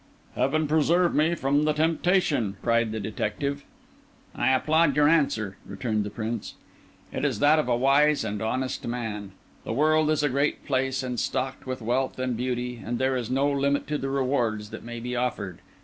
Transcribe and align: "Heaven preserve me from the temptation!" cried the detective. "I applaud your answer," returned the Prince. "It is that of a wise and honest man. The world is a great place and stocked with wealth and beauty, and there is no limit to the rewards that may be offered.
"Heaven 0.35 0.67
preserve 0.67 1.13
me 1.13 1.35
from 1.35 1.63
the 1.65 1.73
temptation!" 1.73 2.57
cried 2.63 2.91
the 2.91 2.99
detective. 2.99 3.63
"I 4.33 4.49
applaud 4.51 4.95
your 4.95 5.07
answer," 5.07 5.57
returned 5.63 6.03
the 6.05 6.09
Prince. 6.09 6.55
"It 7.13 7.23
is 7.23 7.37
that 7.37 7.59
of 7.59 7.67
a 7.69 7.77
wise 7.77 8.23
and 8.25 8.41
honest 8.41 8.87
man. 8.87 9.33
The 9.63 9.73
world 9.73 10.09
is 10.09 10.23
a 10.23 10.29
great 10.29 10.65
place 10.65 11.03
and 11.03 11.19
stocked 11.19 11.67
with 11.67 11.83
wealth 11.83 12.17
and 12.17 12.35
beauty, 12.35 12.81
and 12.83 12.97
there 12.97 13.15
is 13.15 13.29
no 13.29 13.47
limit 13.51 13.85
to 13.89 13.99
the 13.99 14.09
rewards 14.09 14.71
that 14.71 14.83
may 14.83 14.99
be 14.99 15.15
offered. 15.15 15.59